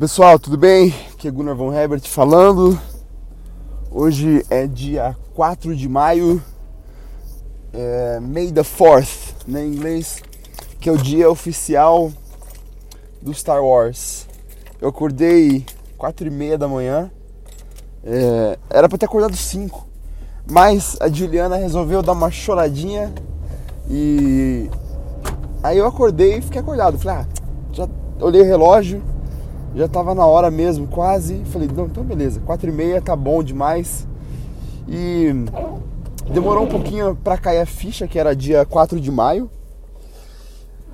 [0.00, 0.94] Pessoal, tudo bem?
[1.12, 2.80] Aqui é Gunnar Von Herbert falando.
[3.90, 6.42] Hoje é dia 4 de maio,
[7.70, 10.22] é May the 4th, né, em inglês,
[10.80, 12.10] que é o dia oficial
[13.20, 14.26] do Star Wars.
[14.80, 15.66] Eu acordei
[15.98, 17.10] 4 e meia da manhã,
[18.02, 19.86] é, era pra ter acordado 5,
[20.50, 23.12] mas a Juliana resolveu dar uma choradinha
[23.86, 24.70] e
[25.62, 26.98] aí eu acordei e fiquei acordado.
[26.98, 27.26] Falei, ah,
[27.70, 27.86] já
[28.18, 29.19] olhei o relógio
[29.74, 31.42] já tava na hora mesmo, quase.
[31.46, 34.06] Falei, não, então beleza, 4 e meia tá bom demais.
[34.88, 35.32] E
[36.32, 39.50] demorou um pouquinho para cair a ficha, que era dia 4 de maio.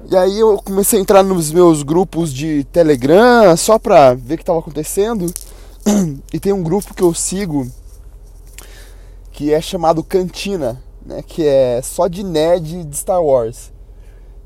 [0.09, 4.39] E aí eu comecei a entrar nos meus grupos de Telegram, só pra ver o
[4.39, 5.27] que tava acontecendo.
[6.33, 7.67] E tem um grupo que eu sigo
[9.31, 11.23] que é chamado Cantina, né?
[11.23, 13.73] Que é só de nerd de Star Wars.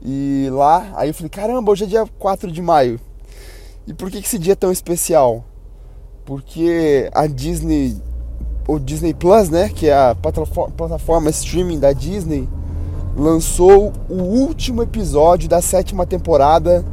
[0.02, 3.00] E lá, aí eu falei, caramba, hoje é dia 4 de maio.
[3.86, 5.44] E por que esse dia é tão especial?
[6.24, 7.96] Porque a Disney,
[8.68, 12.48] o Disney Plus, né, que é a plataforma streaming da Disney,
[13.16, 16.84] lançou o último episódio da sétima temporada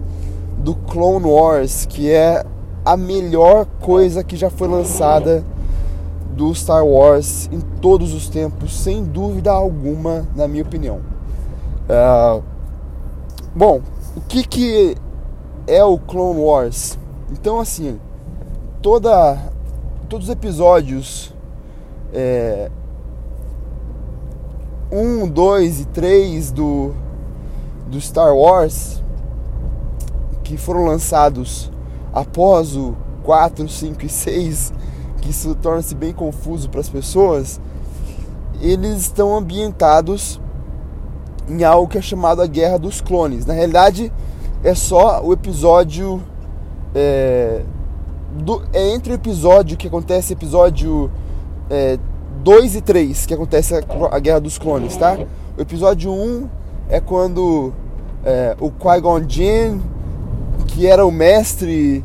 [0.57, 2.43] do Clone Wars, que é
[2.83, 5.43] a melhor coisa que já foi lançada
[6.35, 10.99] do Star Wars em todos os tempos, sem dúvida alguma, na minha opinião.
[11.87, 12.43] Uh,
[13.55, 13.81] bom,
[14.15, 14.95] o que, que
[15.67, 16.97] é o Clone Wars.
[17.29, 17.99] Então assim,
[18.81, 19.37] toda,
[20.09, 21.33] todos os episódios
[22.13, 22.71] é,
[24.91, 26.95] 1, 2 e 3 do,
[27.87, 29.03] do Star Wars
[30.47, 31.69] que foram lançados
[32.13, 34.73] após o 4, 5 e 6,
[35.21, 37.59] que isso torna-se bem confuso para as pessoas,
[38.61, 40.39] eles estão ambientados
[41.49, 43.45] em algo que é chamado a Guerra dos Clones.
[43.45, 44.11] Na realidade,
[44.63, 46.21] é só o episódio.
[46.95, 47.61] É,
[48.39, 51.09] do, é entre o episódio que acontece, episódio
[52.43, 53.81] 2 é, e 3, que acontece a,
[54.11, 55.17] a, Guerra dos Clones, tá?
[55.57, 56.47] O episódio 1
[56.89, 57.73] é quando
[58.23, 59.79] é, o Qui-Gon Jinn,
[60.67, 62.03] que era o mestre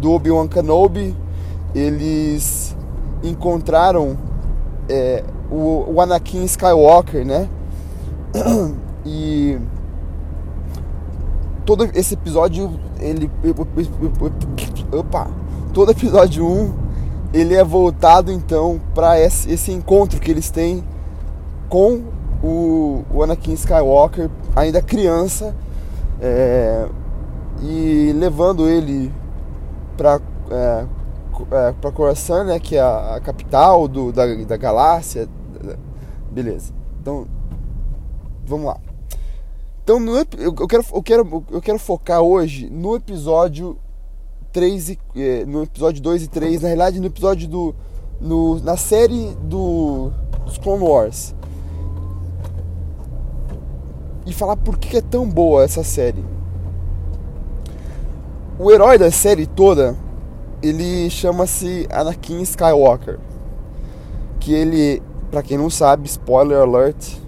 [0.00, 1.14] do Obi-Wan Kenobi,
[1.74, 2.76] eles
[3.22, 4.16] encontraram
[4.88, 7.48] é, o, o Anakin Skywalker, né?
[9.06, 9.58] E
[11.64, 13.30] todo esse episódio, ele.
[14.92, 15.28] Opa!
[15.72, 16.84] Todo episódio 1
[17.32, 20.84] ele é voltado então para esse, esse, encontro que eles têm
[21.68, 22.00] com
[22.40, 25.52] o, o Anakin Skywalker, ainda criança,
[26.20, 26.86] é,
[27.60, 29.12] e levando ele
[29.96, 30.86] para é,
[31.50, 35.28] é, para Coruscant, né, que é a, a capital do, da, da galáxia.
[36.30, 36.72] Beleza.
[37.00, 37.26] Então,
[38.46, 38.76] vamos lá.
[39.84, 43.76] Então no, eu, quero, eu, quero, eu quero focar hoje no episódio
[44.50, 47.74] 3 e, eh, no episódio 2 e 3, na realidade no episódio do.
[48.18, 50.10] No, na série do,
[50.46, 51.34] dos Clone Wars.
[54.24, 56.24] E falar por que é tão boa essa série.
[58.58, 59.94] O herói da série toda,
[60.62, 63.18] ele chama-se Anakin Skywalker.
[64.40, 67.18] Que ele, para quem não sabe, spoiler alert,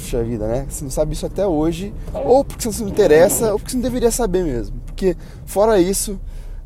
[0.00, 0.66] puxa vida, né?
[0.68, 3.82] Você não sabe isso até hoje, ou porque você não interessa, ou porque você não
[3.82, 4.80] deveria saber mesmo.
[4.86, 6.18] Porque, fora isso,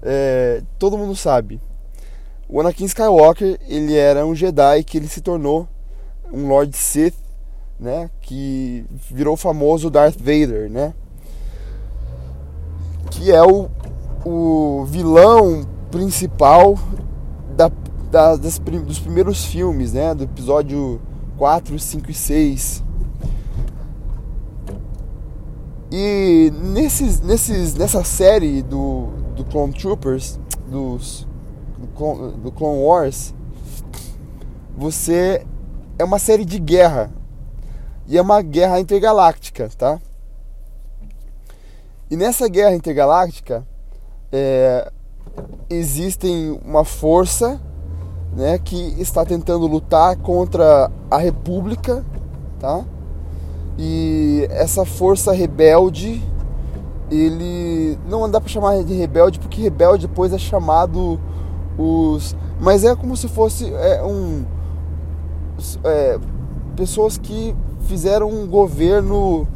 [0.02, 1.60] é, todo mundo sabe.
[2.48, 5.68] O Anakin Skywalker, ele era um Jedi que ele se tornou
[6.32, 7.14] um Lord Sith,
[7.78, 8.08] né?
[8.22, 10.94] Que virou o famoso Darth Vader, né?
[13.10, 13.68] Que é o,
[14.24, 16.78] o vilão principal
[17.56, 17.70] da,
[18.10, 20.14] da, das, dos primeiros filmes, né?
[20.14, 21.00] Do episódio
[21.36, 22.84] 4, 5 e 6.
[25.96, 31.24] E nesses, nesses, nessa série do, do Clone Troopers, dos,
[31.78, 33.32] do, Clone, do Clone Wars,
[34.76, 35.46] você
[35.96, 37.12] é uma série de guerra.
[38.08, 40.00] E é uma guerra intergaláctica, tá?
[42.10, 43.64] E nessa guerra intergaláctica
[44.32, 44.90] é,
[45.70, 47.60] existem uma força
[48.32, 52.04] né, que está tentando lutar contra a República,
[52.58, 52.84] tá?
[53.78, 56.22] E essa força rebelde,
[57.10, 61.18] ele não dá para chamar de rebelde porque rebelde depois é chamado
[61.76, 64.44] os, mas é como se fosse é, um
[65.82, 66.18] é,
[66.76, 67.54] pessoas que
[67.86, 69.46] fizeram um governo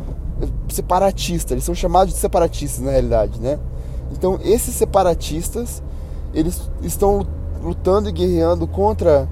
[0.68, 1.54] separatista.
[1.54, 3.58] Eles são chamados de separatistas na realidade, né?
[4.12, 5.82] Então esses separatistas
[6.34, 7.26] eles estão
[7.62, 9.28] lutando e guerreando contra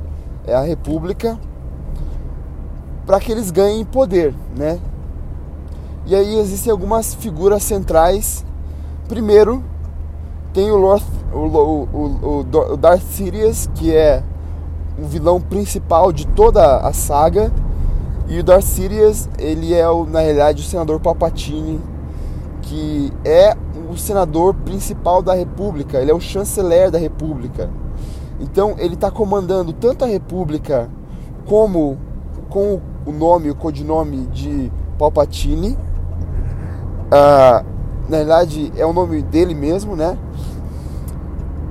[0.47, 1.39] é, a República
[3.07, 4.81] para que eles ganhem poder, né?
[6.05, 8.45] E aí existem algumas figuras centrais.
[9.09, 9.63] Primeiro,
[10.53, 14.23] tem o Lord, o, o, o, o Darth Sidious, que é
[14.99, 17.53] o vilão principal de toda a saga.
[18.29, 21.81] E o Darth Sidious, ele é, na realidade, o senador Palpatine,
[22.63, 23.57] que é
[23.89, 27.71] o senador principal da República, ele é o chanceler da República.
[28.41, 30.91] Então, ele está comandando tanto a República
[31.47, 31.97] como
[32.49, 32.83] com o
[33.13, 35.77] nome, o codinome de Palpatine.
[37.11, 37.65] Ah,
[38.09, 40.19] na verdade, é o nome dele mesmo, né?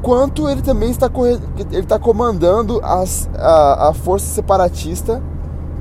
[0.06, 1.10] quanto ele também está,
[1.72, 5.20] ele está comandando as, a, a força separatista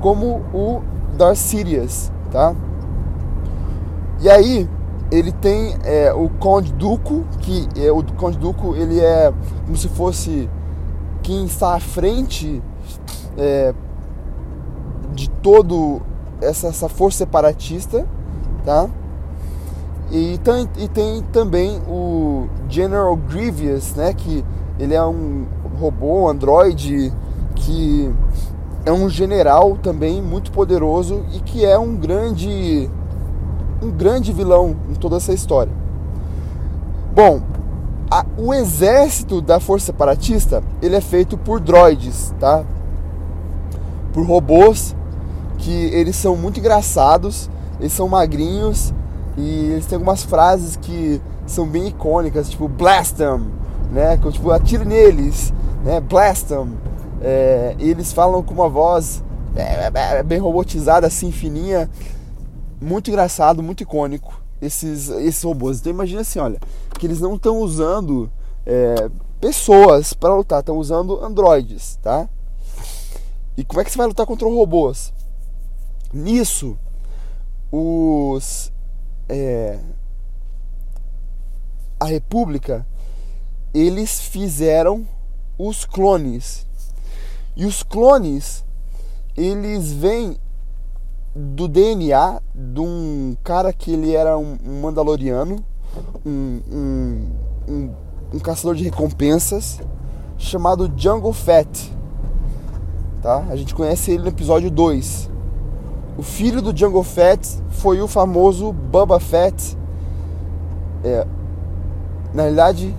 [0.01, 0.81] como o
[1.15, 2.55] Darth Sidious, tá?
[4.19, 4.67] E aí
[5.11, 9.31] ele tem é, o Conde Duco, que é, o Conde Duco ele é
[9.63, 10.49] como se fosse
[11.21, 12.63] quem está à frente
[13.37, 13.75] é,
[15.45, 16.01] todo
[16.41, 18.03] essa, essa força separatista,
[18.65, 18.89] tá?
[20.11, 24.43] E tem, e tem também o General Grievous, né, que
[24.79, 25.45] ele é um
[25.79, 27.13] robô, um androide
[27.53, 28.11] que
[28.87, 32.89] é um general também muito poderoso e que é um grande
[33.83, 35.71] um grande vilão em toda essa história.
[37.13, 37.41] Bom,
[38.09, 42.63] a, o exército da força separatista ele é feito por droids, tá?
[44.11, 44.95] Por robôs
[45.65, 48.93] que eles são muito engraçados, eles são magrinhos
[49.35, 53.47] e eles têm algumas frases que são bem icônicas, tipo blast them,
[53.91, 54.15] né?
[54.31, 55.51] Tipo, atire neles,
[55.83, 55.99] né?
[55.99, 56.77] Blast them.
[57.19, 59.23] É, eles falam com uma voz
[59.55, 61.89] é, é, é, bem robotizada, assim, fininha.
[62.79, 65.79] Muito engraçado, muito icônico esses, esses robôs.
[65.79, 66.59] Então imagina assim, olha,
[66.99, 68.29] que eles não estão usando
[68.67, 69.09] é,
[69.41, 72.29] pessoas para lutar, estão usando androides, tá?
[73.57, 75.14] E como é que você vai lutar contra robôs?
[76.15, 76.79] Nisso,
[77.69, 78.71] os
[79.27, 79.77] é,
[81.99, 82.87] a República,
[83.73, 85.05] eles fizeram
[85.59, 86.65] os clones.
[87.53, 88.63] E os clones,
[89.35, 90.37] eles vêm
[91.35, 95.57] do DNA de um cara que ele era um, mandaloriano,
[96.25, 97.31] um, um,
[97.67, 97.93] um,
[98.35, 99.81] um caçador de recompensas,
[100.37, 101.93] chamado Jungle Fett.
[103.21, 103.45] Tá?
[103.49, 105.34] A gente conhece ele no episódio 2.
[106.17, 109.77] O filho do Jungle Fett foi o famoso Bubba Fett.
[111.03, 111.27] É,
[112.33, 112.95] na realidade,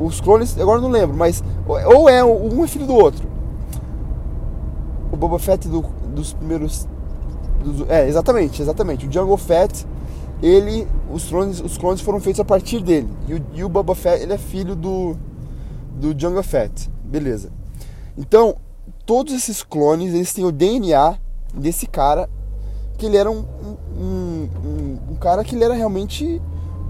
[0.00, 3.28] os clones, agora não lembro, mas ou é um é filho do outro.
[5.12, 5.84] O Boba Fett do,
[6.14, 6.88] dos primeiros.
[7.88, 9.06] É, exatamente, exatamente.
[9.06, 9.86] O Jungle Fett,
[10.42, 10.88] ele.
[11.12, 13.08] Os clones, os clones foram feitos a partir dele.
[13.28, 15.16] E o, e o Boba Fett, ele é filho do.
[15.94, 16.90] Do Jungle Fett.
[17.04, 17.50] Beleza.
[18.16, 18.56] Então,
[19.04, 21.18] todos esses clones, eles têm o DNA
[21.54, 22.28] desse cara,
[22.96, 23.44] que ele era um,
[23.98, 26.40] um, um, um cara que ele era realmente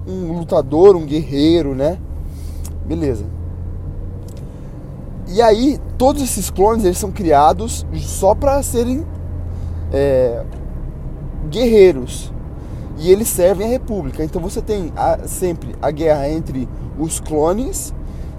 [0.06, 1.98] um lutador, um guerreiro, né?
[2.84, 3.24] Beleza.
[5.28, 9.06] E aí, todos esses clones eles são criados só para serem
[9.92, 10.44] é,
[11.48, 12.32] guerreiros.
[12.98, 14.24] E eles servem a República.
[14.24, 17.94] Então você tem a, sempre a guerra entre os clones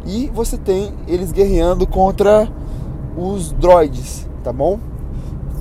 [0.06, 2.48] e você tem eles guerreando contra
[3.18, 4.80] os droids, tá bom?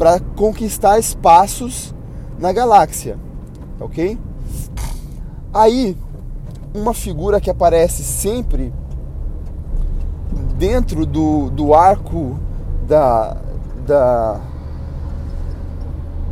[0.01, 1.95] Para conquistar espaços
[2.39, 3.19] na galáxia,
[3.79, 4.19] ok?
[5.53, 5.95] Aí,
[6.73, 8.73] uma figura que aparece sempre
[10.57, 12.39] dentro do, do arco
[12.89, 13.37] da,
[13.87, 14.41] da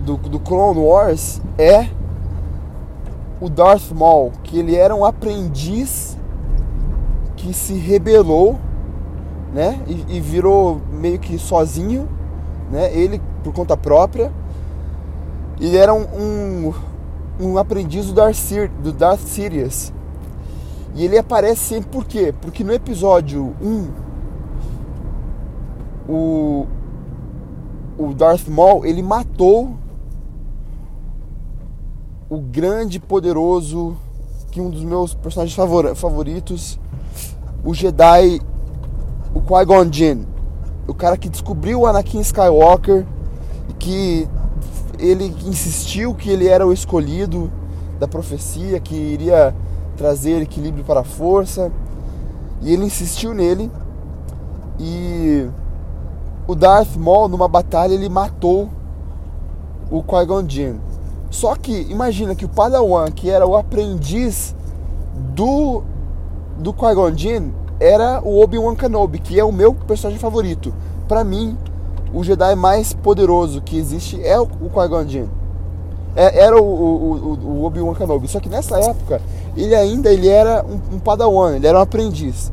[0.02, 1.90] do, do Clone Wars é
[3.38, 6.16] o Darth Maul, que ele era um aprendiz
[7.37, 8.58] que se rebelou,
[9.52, 12.08] né, e, e virou meio que sozinho,
[12.70, 14.33] né, ele por conta própria.
[15.61, 16.75] Ele era um, um,
[17.40, 18.52] um aprendiz do Darth,
[18.83, 19.92] do Darth Sirius.
[20.95, 22.35] E ele aparece sempre por quê?
[22.40, 23.88] Porque no episódio 1,
[26.09, 26.66] o,
[27.99, 29.76] o Darth Maul, ele matou
[32.30, 33.97] o grande poderoso,
[34.50, 35.57] que um dos meus personagens
[35.97, 36.78] favoritos,
[37.64, 38.40] o Jedi,
[39.35, 40.25] o Qui-Gon Jinn.
[40.87, 43.07] O cara que descobriu o Anakin Skywalker
[43.78, 44.28] que
[44.98, 47.50] ele insistiu que ele era o escolhido
[47.98, 49.54] da profecia, que iria
[49.96, 51.70] trazer equilíbrio para a força,
[52.62, 53.70] e ele insistiu nele.
[54.78, 55.48] E
[56.46, 58.68] o Darth Maul numa batalha ele matou
[59.90, 60.76] o Qui-Gon Jinn.
[61.30, 64.54] Só que imagina que o Padawan, que era o aprendiz
[65.34, 65.82] do
[66.58, 70.72] do Qui-Gon Jinn, era o Obi-Wan Kenobi, que é o meu personagem favorito.
[71.06, 71.56] Para mim,
[72.12, 75.26] o Jedi mais poderoso que existe é o, Qui-Gon Jinn.
[76.16, 78.28] É, era o, o, o Obi-Wan Kenobi.
[78.28, 79.20] Só que nessa época,
[79.56, 82.50] ele ainda ele era um, um, padawan, ele era um aprendiz.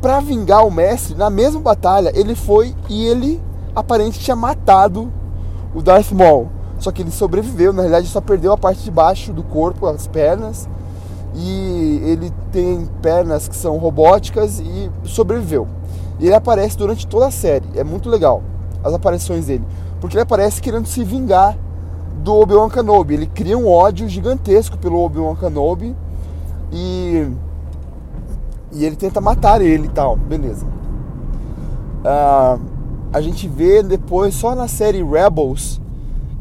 [0.00, 3.40] para vingar o mestre, na mesma batalha, ele foi e ele
[3.74, 5.10] aparentemente tinha matado
[5.74, 6.48] o Darth Maul.
[6.78, 10.06] Só que ele sobreviveu, na realidade só perdeu a parte de baixo do corpo, as
[10.06, 10.68] pernas.
[11.34, 15.68] E ele tem pernas que são robóticas e sobreviveu.
[16.20, 17.66] E ele aparece durante toda a série.
[17.74, 18.42] É muito legal
[18.84, 19.64] as aparições dele.
[20.00, 21.56] Porque ele aparece querendo se vingar
[22.22, 23.14] do Obi-Wan Kenobi.
[23.14, 25.96] Ele cria um ódio gigantesco pelo Obi-Wan Kenobi.
[26.70, 27.26] E.
[28.72, 30.14] E ele tenta matar ele e tal.
[30.16, 30.66] Beleza.
[32.04, 32.58] Ah,
[33.12, 35.80] a gente vê depois, só na série Rebels,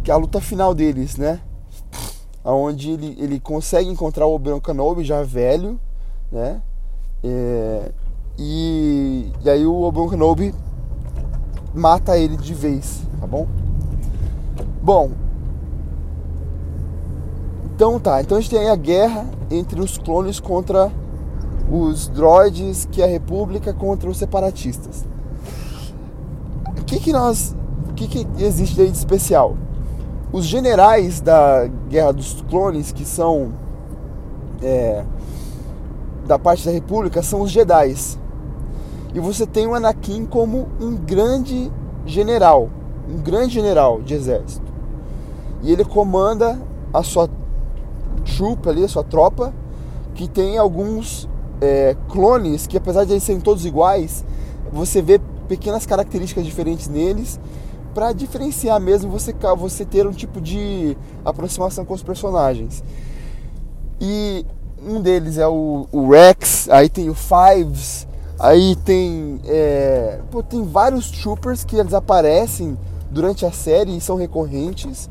[0.03, 1.39] que é a luta final deles, né?
[2.43, 5.79] Onde ele, ele consegue encontrar o Obi-Wan Kenobi já velho,
[6.31, 6.61] né?
[7.23, 7.91] É,
[8.39, 10.55] e, e aí o Obi-Wan Kenobi
[11.73, 13.45] mata ele de vez, tá bom?
[14.81, 15.11] Bom,
[17.75, 20.91] então tá, então a gente tem aí a guerra entre os clones contra
[21.71, 25.05] os droids, que é a República contra os separatistas.
[26.77, 27.55] O que que nós,
[27.89, 29.55] o que que existe aí de especial?
[30.31, 33.51] Os generais da Guerra dos Clones, que são
[34.61, 35.03] é,
[36.25, 38.17] da parte da República, são os Jedi's.
[39.13, 41.71] E você tem o Anakin como um grande
[42.05, 42.69] general,
[43.09, 44.71] um grande general de exército.
[45.61, 46.59] E ele comanda
[46.93, 47.29] a sua
[48.37, 49.53] trupa ali, a sua tropa,
[50.13, 51.27] que tem alguns
[51.61, 54.23] é, clones que apesar de eles serem todos iguais,
[54.71, 57.39] você vê pequenas características diferentes neles
[57.93, 62.83] para diferenciar mesmo você, você ter um tipo de aproximação com os personagens.
[63.99, 64.45] E
[64.81, 68.07] um deles é o, o Rex, aí tem o Fives,
[68.39, 72.77] aí tem, é, pô, tem vários troopers que eles aparecem
[73.11, 75.09] durante a série e são recorrentes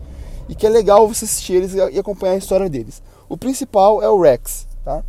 [0.48, 3.02] e que é legal você assistir eles e acompanhar a história deles.
[3.28, 5.02] O principal é o Rex, tá?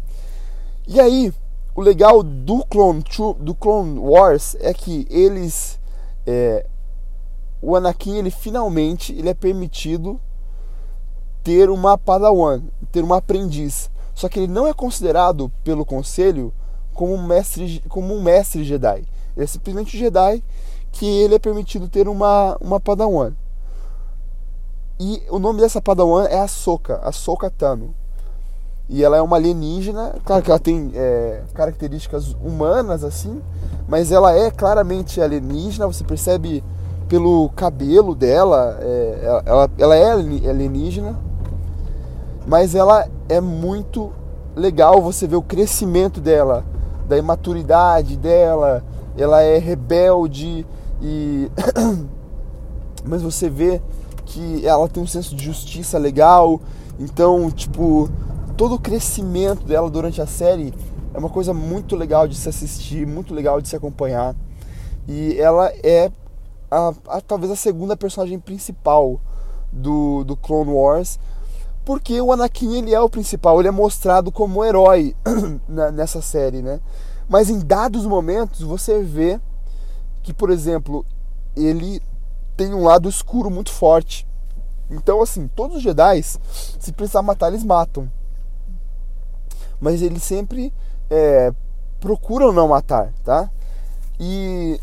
[0.87, 1.33] E aí,
[1.75, 3.03] o legal do Clone,
[3.39, 5.79] do Clone Wars é que eles
[6.27, 6.65] é,
[7.61, 10.19] o Anakin ele finalmente ele é permitido
[11.43, 13.89] ter uma Padawan, ter uma aprendiz.
[14.13, 16.53] Só que ele não é considerado pelo conselho
[16.93, 19.05] como um mestre, como um mestre Jedi.
[19.35, 20.43] Ele é simplesmente um Jedi
[20.91, 23.33] que ele é permitido ter uma, uma Padawan.
[24.99, 27.95] E o nome dessa Padawan é Ahsoka, Ahsoka Tano.
[28.89, 33.39] E ela é uma alienígena, claro que ela tem é, características humanas assim,
[33.87, 36.63] mas ela é claramente alienígena, você percebe
[37.07, 41.15] pelo cabelo dela, é, ela, ela é alienígena,
[42.47, 44.11] mas ela é muito
[44.55, 46.65] legal você ver o crescimento dela,
[47.09, 48.85] da imaturidade dela,
[49.17, 50.65] ela é rebelde
[51.01, 51.51] e
[53.03, 53.81] mas você vê
[54.25, 56.61] que ela tem um senso de justiça legal,
[56.99, 58.07] então tipo
[58.55, 60.71] todo o crescimento dela durante a série
[61.11, 64.35] é uma coisa muito legal de se assistir, muito legal de se acompanhar.
[65.07, 66.11] E ela é
[66.69, 69.19] a, a, talvez a segunda personagem principal
[69.71, 71.19] do, do Clone Wars,
[71.89, 75.15] porque o Anakin ele é o principal, ele é mostrado como herói
[75.91, 76.79] nessa série, né?
[77.27, 79.41] Mas em dados momentos você vê
[80.21, 81.03] que, por exemplo,
[81.55, 81.99] ele
[82.55, 84.27] tem um lado escuro muito forte.
[84.87, 88.07] Então, assim, todos os Jedi, se precisar matar, eles matam.
[89.81, 90.71] Mas eles sempre
[91.09, 91.51] é,
[91.99, 93.49] procuram não matar, tá?
[94.19, 94.79] E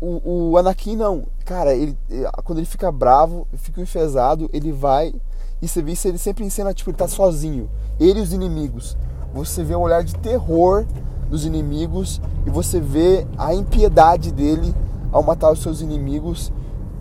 [0.00, 1.28] o, o Anakin não.
[1.44, 1.96] Cara, ele,
[2.42, 5.14] quando ele fica bravo, fica enfesado, ele vai
[5.60, 7.70] e você vê isso ele sempre em cena, tipo, ele tá sozinho.
[7.98, 8.96] Ele e os inimigos.
[9.32, 10.86] Você vê um olhar de terror
[11.28, 14.74] dos inimigos e você vê a impiedade dele
[15.10, 16.52] ao matar os seus inimigos,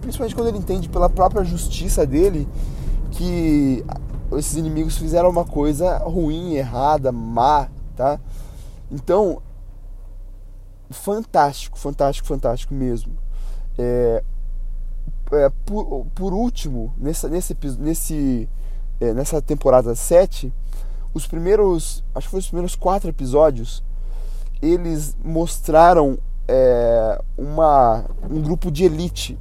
[0.02, 2.48] principalmente quando ele entende pela própria justiça dele
[3.12, 3.86] que
[4.34, 8.20] esses inimigos fizeram uma coisa ruim, errada, má, tá?
[8.92, 9.42] Então,
[10.90, 13.14] fantástico, fantástico, fantástico mesmo.
[13.78, 14.24] É,
[15.36, 18.50] é, por, por, último, nessa, nesse, nesse,
[19.00, 20.54] é, nessa temporada 7,
[21.14, 23.84] os primeiros, acho que foi os primeiros quatro episódios,
[24.62, 29.38] eles mostraram é, uma, um grupo de elite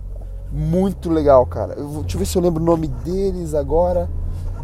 [0.53, 1.75] muito legal, cara.
[1.75, 4.09] Eu deixa eu ver se eu lembro o nome deles agora.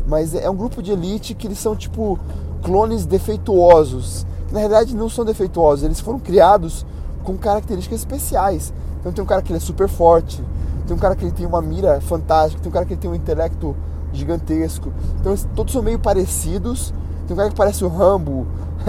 [0.06, 2.18] Mas é um grupo de elite que eles são tipo
[2.62, 6.84] clones defeituosos na realidade não são defeituosos, eles foram criados
[7.22, 8.72] com características especiais.
[8.98, 10.42] Então tem um cara que ele é super forte,
[10.90, 13.08] tem um cara que ele tem uma mira fantástica, tem um cara que ele tem
[13.08, 13.76] um intelecto
[14.12, 14.92] gigantesco.
[15.20, 16.92] Então eles, todos são meio parecidos.
[17.28, 18.44] Tem um cara que parece o Rambo,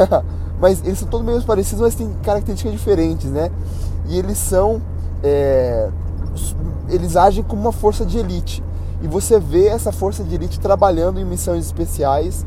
[0.60, 3.52] mas eles são todos meio parecidos, mas têm características diferentes, né?
[4.08, 4.82] E eles são.
[5.22, 5.92] É,
[6.90, 8.64] eles agem como uma força de elite.
[9.04, 12.44] E você vê essa força de elite trabalhando em missões especiais,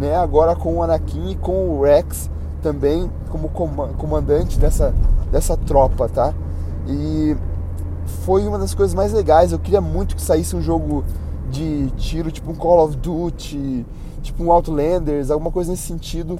[0.00, 0.16] né?
[0.16, 2.28] Agora com o Anakin e com o Rex
[2.60, 4.92] também como comandante dessa,
[5.30, 6.34] dessa tropa, tá?
[6.88, 7.36] E
[8.06, 9.52] foi uma das coisas mais legais.
[9.52, 11.04] Eu queria muito que saísse um jogo
[11.50, 13.86] de tiro, tipo um Call of Duty,
[14.22, 16.38] tipo um Outlanders, alguma coisa nesse sentido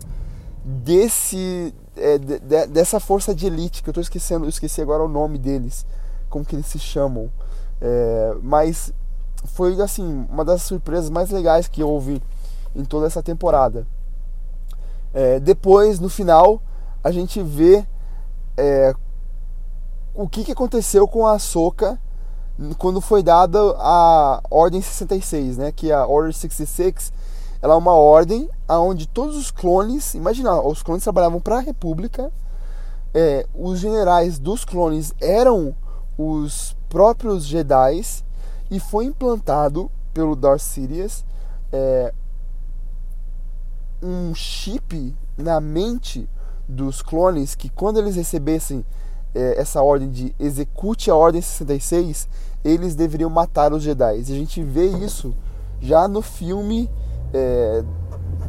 [0.66, 5.04] desse é, de, de, dessa força de elite que eu estou esquecendo, eu esqueci agora
[5.04, 5.87] o nome deles,
[6.28, 7.30] como que eles se chamam.
[7.80, 8.92] É, mas
[9.44, 12.20] foi assim uma das surpresas mais legais que houve
[12.75, 13.87] em toda essa temporada.
[15.14, 16.61] É, depois, no final,
[17.02, 17.87] a gente vê
[18.56, 18.92] é,
[20.16, 21.99] o que, que aconteceu com a Soca
[22.78, 25.73] quando foi dada a Ordem 66, né?
[25.73, 27.12] Que é a Order 66
[27.62, 32.30] ela é uma ordem onde todos os clones, imagina, os clones trabalhavam para a República,
[33.14, 35.75] é, os generais dos clones eram
[36.18, 38.02] os próprios Jedi
[38.70, 41.25] e foi implantado pelo Darth Sidious
[41.73, 42.12] é,
[44.02, 46.28] um chip na mente
[46.68, 48.85] dos clones que quando eles recebessem
[49.57, 52.28] essa ordem de execute a ordem 66,
[52.64, 54.19] eles deveriam matar os Jedi.
[54.19, 55.35] E a gente vê isso
[55.81, 56.90] já no filme
[57.33, 57.85] é,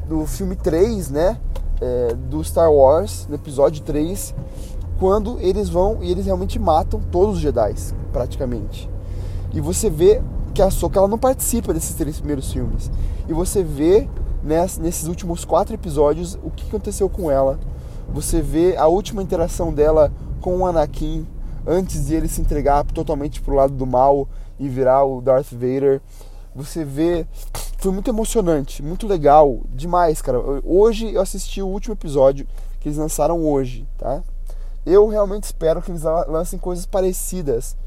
[0.08, 1.38] do filme 3, né?
[1.80, 4.34] É, do Star Wars, no episódio 3,
[5.00, 7.76] quando eles vão e eles realmente matam todos os Jedi,
[8.12, 8.90] praticamente.
[9.54, 10.22] E você vê
[10.54, 12.90] que a Soka ela não participa desses três primeiros filmes.
[13.30, 14.10] E você vê
[14.44, 17.60] ness, nesses últimos quatro episódios o que aconteceu com ela.
[18.12, 21.28] Você vê a última interação dela com o Anakin
[21.66, 24.28] antes de ele se entregar totalmente pro lado do mal
[24.60, 26.02] e virar o Darth Vader.
[26.56, 27.26] Você vê
[27.78, 30.40] foi muito emocionante, muito legal, demais, cara.
[30.64, 32.48] Hoje eu assisti o último episódio
[32.80, 34.24] que eles lançaram hoje, tá?
[34.86, 37.78] Eu realmente espero que eles lancem coisas parecidas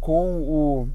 [0.00, 0.88] com o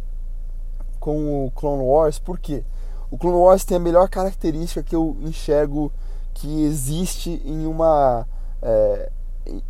[0.99, 2.63] com o Clone Wars, porque
[3.12, 5.91] o Clone Wars tem a melhor característica que eu enxergo
[6.34, 8.28] que existe em uma
[8.62, 9.10] é,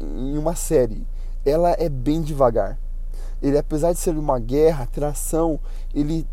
[0.02, 1.08] em uma série.
[1.46, 2.78] Ela é bem devagar.
[3.42, 5.60] Ele, apesar de ser uma guerra, tração,
[5.94, 6.26] ele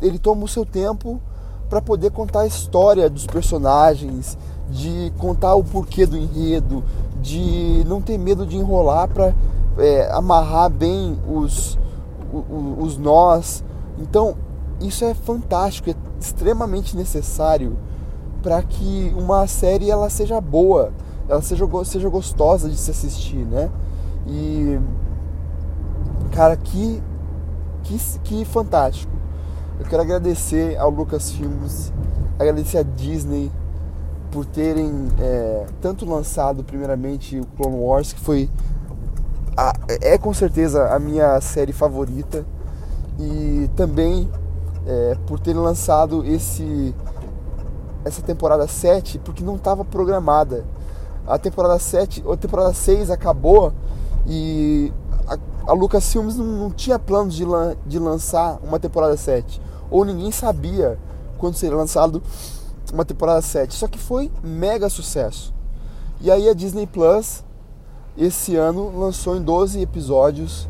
[0.00, 1.20] ele toma o seu tempo
[1.68, 4.38] para poder contar a história dos personagens,
[4.70, 6.84] de contar o porquê do enredo,
[7.20, 9.34] de não ter medo de enrolar para
[9.78, 11.78] é, amarrar bem os,
[12.32, 13.64] os, os nós.
[13.98, 14.36] Então,
[14.80, 17.76] isso é fantástico, é extremamente necessário
[18.42, 20.92] para que uma série ela seja boa,
[21.28, 23.70] ela seja, seja gostosa de se assistir, né?
[24.26, 24.78] E
[26.32, 27.02] cara, que
[27.86, 29.12] que, que fantástico.
[29.78, 31.92] Eu quero agradecer ao Lucasfilmes,
[32.38, 33.50] agradecer a Disney
[34.30, 38.50] por terem é, tanto lançado primeiramente o Clone Wars, que foi
[39.56, 42.44] a, é com certeza a minha série favorita,
[43.18, 44.28] e também
[44.86, 46.94] é, por terem lançado esse
[48.04, 50.64] essa temporada 7, porque não estava programada.
[51.26, 53.72] A temporada 7, a temporada 6 acabou
[54.26, 54.92] e
[55.66, 59.60] a Lucasfilmes não, não tinha planos de, lan, de lançar uma temporada 7.
[59.90, 60.98] Ou ninguém sabia
[61.38, 62.22] quando seria lançado
[62.92, 63.74] uma temporada 7.
[63.74, 65.52] Só que foi mega sucesso.
[66.20, 67.44] E aí a Disney Plus,
[68.16, 70.68] esse ano, lançou em 12 episódios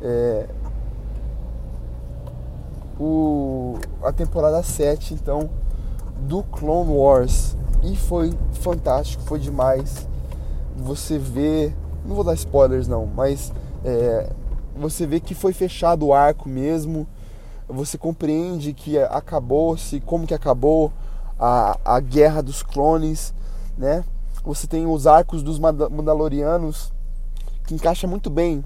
[0.00, 0.46] é,
[2.98, 5.50] o, a temporada 7, então,
[6.20, 7.56] do Clone Wars.
[7.82, 10.06] E foi fantástico, foi demais.
[10.76, 11.72] Você vê.
[12.06, 13.52] Não vou dar spoilers não, mas
[13.84, 14.30] é,
[14.76, 17.06] você vê que foi fechado o arco mesmo,
[17.68, 20.92] você compreende que acabou-se, como que acabou
[21.38, 23.34] a, a guerra dos clones,
[23.76, 24.04] né?
[24.44, 26.92] Você tem os arcos dos Mandalorianos,
[27.66, 28.64] que encaixa muito bem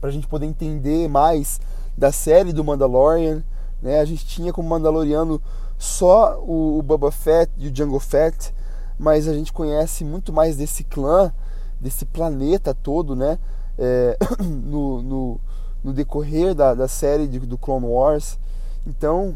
[0.00, 1.60] para a gente poder entender mais
[1.98, 3.42] da série do Mandalorian,
[3.82, 4.00] né?
[4.00, 5.42] A gente tinha como Mandaloriano
[5.76, 8.54] só o, Boba Fett e o Jango Fett,
[8.98, 11.32] mas a gente conhece muito mais desse clã,
[11.80, 13.38] desse planeta todo, né?
[13.80, 15.40] é, no, no,
[15.82, 18.38] no, decorrer da, da série de, do Clone Wars.
[18.86, 19.34] Então,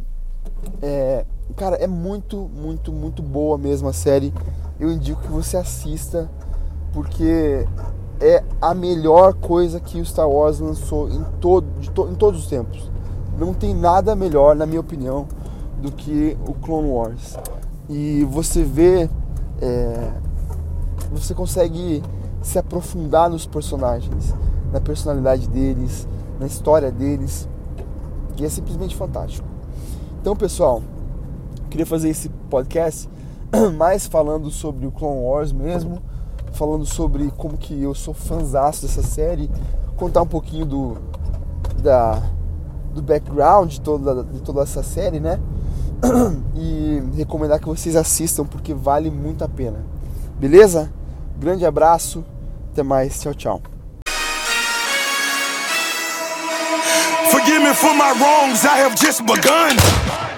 [0.83, 1.25] é,
[1.57, 4.33] cara, é muito, muito, muito boa mesmo a série.
[4.79, 6.31] Eu indico que você assista,
[6.93, 7.67] porque
[8.21, 12.47] é a melhor coisa que o Star Wars lançou em, todo, to, em todos os
[12.47, 12.91] tempos.
[13.39, 15.27] Não tem nada melhor, na minha opinião,
[15.81, 17.37] do que o Clone Wars.
[17.89, 19.11] E você vê,
[19.61, 20.13] é,
[21.11, 22.03] você consegue
[22.45, 24.35] se aprofundar nos personagens,
[24.71, 26.07] na personalidade deles,
[26.39, 27.49] na história deles.
[28.37, 29.49] E é simplesmente fantástico.
[30.21, 30.83] Então, pessoal,
[31.71, 33.09] queria fazer esse podcast
[33.79, 36.03] mais falando sobre o Clone Wars mesmo,
[36.53, 39.51] falando sobre como que eu sou fãzaço dessa série,
[39.97, 40.97] contar um pouquinho do
[41.83, 42.23] da
[42.95, 45.41] do background de toda, de toda essa série, né?
[46.57, 49.79] E recomendar que vocês assistam porque vale muito a pena.
[50.39, 50.93] Beleza?
[51.37, 52.25] Grande abraço,
[52.75, 53.63] até mais, tchau, tchau.
[57.31, 60.24] Forgive me for my wrongs, I have just begun.